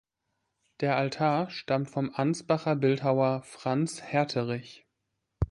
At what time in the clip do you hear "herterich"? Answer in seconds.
4.01-4.87